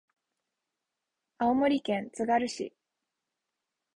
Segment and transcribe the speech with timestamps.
[1.37, 2.73] 青森県つがる市